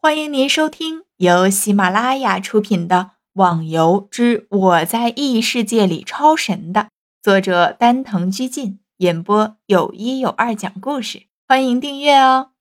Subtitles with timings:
[0.00, 2.96] 欢迎您收听由喜马拉雅出品的
[3.32, 6.90] 《网游之我在异世界里超神》的
[7.20, 11.24] 作者丹藤居进演播，有一有二讲故事。
[11.48, 12.52] 欢迎订阅哦。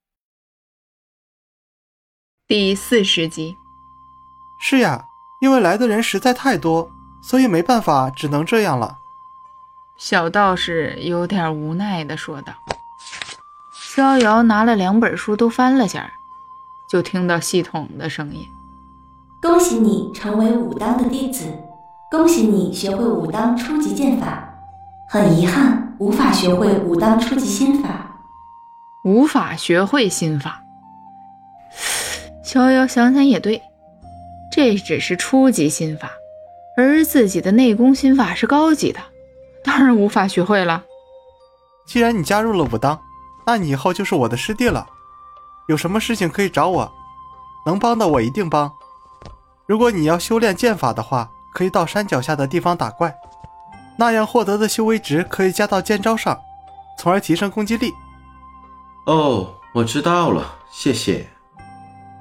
[2.47, 3.54] 第四十集。
[4.59, 5.05] 是呀，
[5.39, 6.89] 因为来的人实在太多，
[7.21, 8.97] 所以没办法，只能这样了。
[9.99, 12.55] 小道士有点无奈的说道。
[13.71, 16.11] 逍遥拿了两本书都翻了下。
[16.88, 18.41] 就听到系统的声音
[19.41, 21.45] ：“恭喜你成为武当的弟子，
[22.09, 24.43] 恭喜你学会武当初级剑法。
[25.09, 28.20] 很遗憾，无法学会武当初级心法。
[29.03, 30.62] 无法学会心法。”
[32.43, 33.62] 逍遥想想也对，
[34.51, 36.09] 这只是初级心法，
[36.77, 38.99] 而自己的内功心法是高级的，
[39.63, 40.84] 当然无法学会了。
[41.85, 42.98] 既然你加入了武当，
[43.45, 44.88] 那你以后就是我的师弟了。
[45.67, 46.91] 有什么事情可以找我，
[47.66, 48.71] 能帮的我一定帮。
[49.66, 53.13] 如果你要修炼剑法的话，可以到山脚下的地方打怪，
[53.98, 56.40] 那样获得的修为值可以加到剑招上，
[56.98, 57.91] 从而提升攻击力。
[59.05, 61.27] 哦，我知道了，谢谢。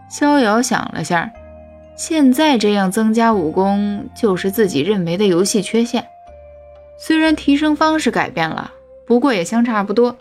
[0.09, 1.31] 逍遥想了下，
[1.97, 6.07] 现在这样增加武功就是自己认为的游戏缺陷。
[6.99, 8.73] 虽然提升方式改变了，
[9.07, 10.17] 不过也相差不多，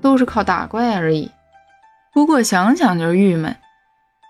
[0.00, 1.30] 都是靠打怪而已。
[2.16, 3.56] 不过想想就郁闷，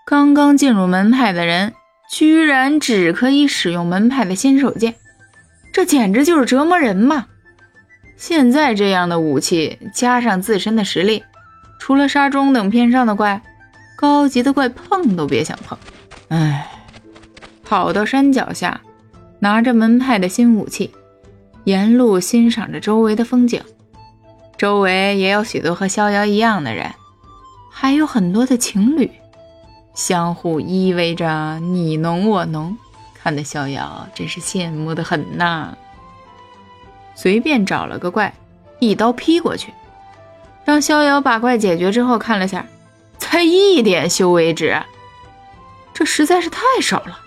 [0.05, 1.73] 刚刚进入门派的人
[2.11, 4.95] 居然只可以使用门派的新手剑，
[5.71, 7.27] 这简直就是折磨人嘛！
[8.17, 11.23] 现在这样的武器加上自身的实力，
[11.79, 13.41] 除了杀中等偏上的怪，
[13.95, 15.77] 高级的怪碰都别想碰。
[16.27, 16.69] 唉，
[17.63, 18.81] 跑到山脚下，
[19.39, 20.91] 拿着门派的新武器，
[21.63, 23.61] 沿路欣赏着周围的风景，
[24.57, 26.91] 周围也有许多和逍遥一样的人。
[27.79, 29.11] 还有很多的情侣，
[29.93, 32.75] 相互依偎着你侬我侬，
[33.13, 35.77] 看得逍遥真是羡慕的很呐。
[37.15, 38.33] 随便找了个怪，
[38.79, 39.71] 一刀劈过去，
[40.65, 42.65] 让逍遥把怪解决之后看了下，
[43.19, 44.81] 才一点修为值，
[45.93, 47.19] 这实在是太少了。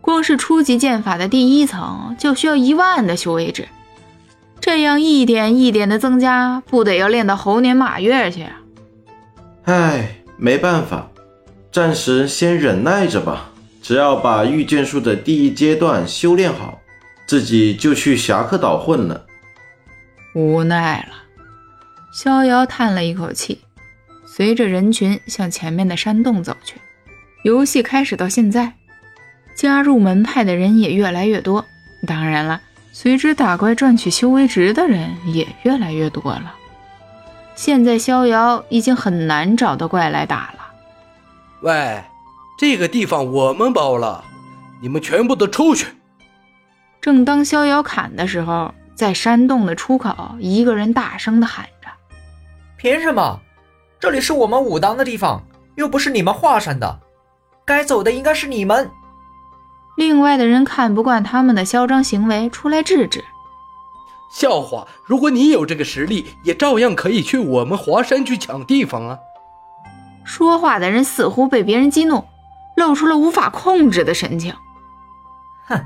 [0.00, 3.68] 光是初级剑法的第一层就需要一万的修为值，
[4.58, 8.46] 这样一点一点的增加，不得要练到猴年马月去！
[9.64, 11.10] 唉，没办法，
[11.70, 13.50] 暂时先忍耐着吧。
[13.82, 16.80] 只要把御剑术的第一阶段修炼好，
[17.26, 19.26] 自己就去侠客岛混了。
[20.34, 21.14] 无奈了，
[22.12, 23.60] 逍遥叹了一口气，
[24.26, 26.76] 随着人群向前面的山洞走去。
[27.42, 28.74] 游戏开始到现在，
[29.54, 31.64] 加入门派的人也越来越多，
[32.06, 32.60] 当然了，
[32.92, 36.54] 随之打怪赚取修为值的人也越来越多了。
[37.60, 40.72] 现在逍遥已经很难找到怪来打了。
[41.60, 42.02] 喂，
[42.58, 44.24] 这个地方我们包了，
[44.80, 45.88] 你们全部都出去！
[47.02, 51.90] 正当逍遥砍的时候，在山洞的出口，一个人大声的喊着
[52.80, 53.38] ：“凭什么？
[54.00, 55.44] 这里是我们武当的地方，
[55.74, 57.00] 又不是你们华山的，
[57.66, 58.90] 该走的应该是你们。”
[59.98, 63.22] 另外的人看不惯他们的嚣张行为，出来制止。
[64.32, 64.86] 笑话！
[65.04, 69.18] 如果你有这个实力，也照样可以去我们华山去抢地方啊！
[70.24, 72.24] 说话的人似乎被别人激怒，
[72.76, 74.54] 露出了无法控制的神情。
[75.66, 75.80] 哼，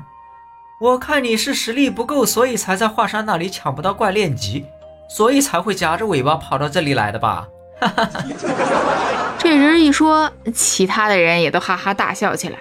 [0.79, 4.65] 我看你是实力不够，所以才在华山那里抢不到怪练级，
[5.09, 7.47] 所以才会夹着尾巴跑到这里来的吧？
[7.79, 8.23] 哈哈哈！
[9.39, 12.59] 这人一说，其他的人也都哈哈大笑起来，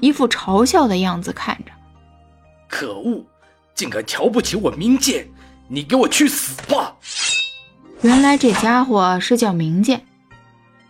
[0.00, 1.72] 一副嘲笑的样子看着。
[2.68, 3.24] 可恶！
[3.76, 5.28] 竟敢瞧不起我明剑！
[5.68, 6.96] 你给我去死吧！
[8.00, 10.06] 原来这家伙是叫明剑，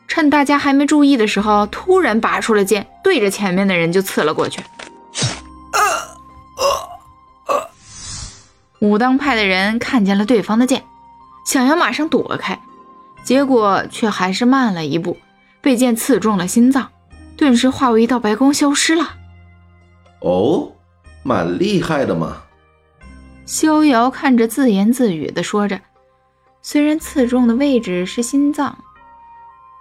[0.07, 4.63] 趁大家还没注意的时候，突然拔出了剑，对着前面的人就刺了过去。
[8.81, 10.85] 武当派的人看见了对方的剑，
[11.45, 12.61] 想要马上躲开，
[13.25, 15.17] 结果却还是慢了一步，
[15.61, 16.91] 被剑刺中了心脏，
[17.37, 19.15] 顿时化为一道白光消失了。
[20.21, 20.71] 哦，
[21.25, 22.43] 蛮厉害的嘛！
[23.47, 25.81] 逍遥看着，自言自语的说着
[26.61, 28.77] ：“虽然刺中的位置是心脏，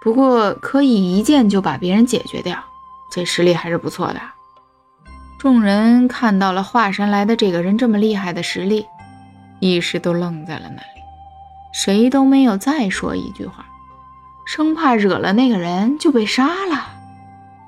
[0.00, 2.62] 不过可以一剑就把别人解决掉，
[3.10, 4.20] 这实力还是不错的。”
[5.36, 8.86] 众人看到了华山来的这个人这么厉害的实力，
[9.60, 11.00] 一时都愣在了那里，
[11.72, 13.66] 谁都没有再说一句话，
[14.46, 16.88] 生怕惹了那个人就被杀了。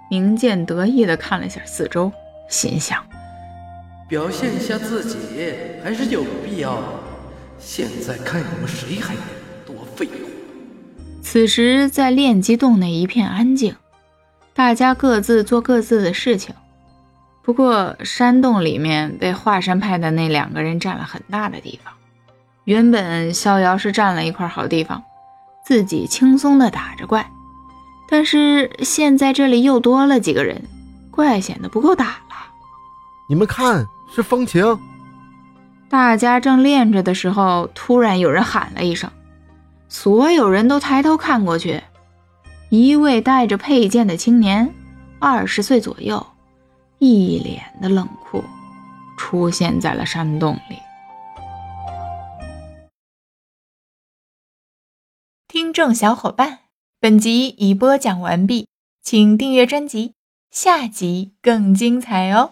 [0.09, 2.11] 明剑得意的看了下四周，
[2.49, 3.05] 心想。
[4.08, 5.19] 表现一下自己
[5.84, 6.82] 还是有必要的。
[7.58, 9.25] 现在看你们谁还敢
[9.66, 10.12] 多废话。
[11.22, 13.76] 此时，在炼级洞内一片安静，
[14.55, 16.55] 大家各自做各自的事情。
[17.43, 21.93] 不过山洞里面被华山派的那两个人占了很大的地方。
[22.64, 25.02] 原本逍遥是占了一块好地方，
[25.66, 27.31] 自己轻松的打着怪。
[28.10, 30.62] 但是现在这里又多了几个人，
[31.10, 32.22] 怪显得不够打了。
[33.28, 34.78] 你们看，是风情。
[35.88, 39.10] 大家正练着的时候，突然有人喊了一声，
[39.88, 41.82] 所有人都抬头看过去，
[42.70, 44.75] 一位带着佩剑的青年，
[45.19, 46.26] 二十岁左右，
[46.99, 48.44] 一脸的冷酷，
[49.16, 50.76] 出现在了山洞里。
[55.49, 56.58] 听众小伙伴，
[57.00, 58.69] 本集已播讲完毕，
[59.02, 60.12] 请订阅专辑，
[60.50, 62.50] 下集更精彩哦。